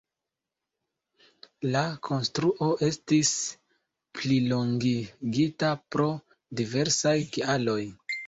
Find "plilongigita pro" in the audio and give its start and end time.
4.19-6.07